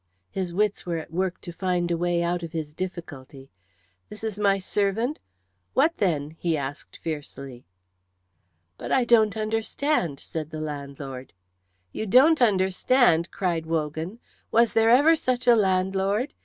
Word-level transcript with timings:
His 0.31 0.51
wits 0.51 0.83
were 0.83 0.97
at 0.97 1.13
work 1.13 1.39
to 1.41 1.51
find 1.53 1.91
a 1.91 1.95
way 1.95 2.23
out 2.23 2.41
of 2.41 2.53
his 2.53 2.73
difficulty. 2.73 3.51
"This 4.09 4.23
is 4.23 4.39
my 4.39 4.57
servant? 4.57 5.19
What 5.75 5.95
then?" 5.97 6.31
he 6.39 6.57
asked 6.57 6.97
fiercely. 7.03 7.65
"But 8.79 8.91
I 8.91 9.05
don't 9.05 9.37
understand," 9.37 10.19
said 10.19 10.49
the 10.49 10.59
landlord. 10.59 11.33
"You 11.91 12.07
don't 12.07 12.41
understand!" 12.41 13.29
cried 13.29 13.67
Wogan. 13.67 14.17
"Was 14.49 14.73
there 14.73 14.89
ever 14.89 15.15
such 15.15 15.45
a 15.45 15.55
landlord? 15.55 16.33